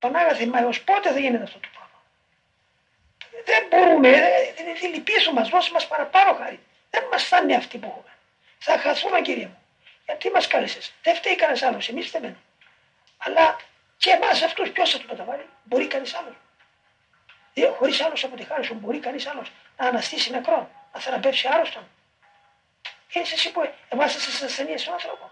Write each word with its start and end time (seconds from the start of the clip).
Πανάγαθε, 0.00 0.46
Μάριος, 0.46 0.82
πότε 0.82 1.12
θα 1.12 1.18
γίνεται 1.18 1.42
αυτό 1.42 1.58
το 1.58 1.68
πράγμα; 1.72 1.98
Δεν 3.44 3.66
μπορούμε, 3.70 4.08
ε, 4.08 4.12
ε, 4.12 4.48
ε, 4.58 4.64
δεν 4.64 4.74
τη 4.74 4.86
λυπήσω 4.86 5.32
μας, 5.32 5.48
δώσε 5.48 5.72
μας 5.72 5.86
παραπάνω 5.86 6.34
χάρη. 6.34 6.60
Δεν 6.90 7.04
μας 7.10 7.22
φτάνει 7.24 7.54
αυτή 7.54 7.78
που 7.78 7.86
έχουμε. 7.86 8.12
Θα 8.58 8.78
χαθούμε, 8.78 9.20
κύριε 9.20 9.46
μου. 9.46 9.58
Γιατί 10.04 10.30
μας 10.30 10.46
κάλεσες; 10.46 10.92
Δεν 11.02 11.14
φταίει 11.14 11.36
κανένας 11.36 11.62
άλλος, 11.62 11.88
εμείς 11.88 12.06
φταίμε. 12.06 12.36
Αλλά 13.18 13.56
και 13.96 14.10
εμάς 14.10 14.42
αυτούς 14.42 14.70
ποιος 14.70 14.90
θα 14.90 14.98
του 14.98 15.06
μεταβάλει; 15.08 15.46
Μπορεί 15.64 15.86
κανείς 15.86 16.14
άλλος. 16.14 16.34
Ε, 17.54 17.66
Χωρίς 17.66 18.00
άλλος 18.00 18.24
από 18.24 18.36
τη 18.36 18.44
χάρη 18.44 18.64
σου 18.64 18.74
μπορεί 18.74 18.98
κανείς 18.98 19.26
άλλος 19.26 19.50
να 19.76 19.86
αναστήσει 19.86 20.30
νεκρό, 20.30 20.70
να 20.92 21.00
θεραπεύσει 21.00 21.48
άρρωστον. 21.52 21.88
Είναι 23.12 23.24
εσύ 23.32 23.52
που 23.52 23.72
εμάς 23.88 24.12
σας 24.12 24.42
ασθενείες 24.42 24.80
στον 24.80 24.92
άνθρωπος. 24.92 25.30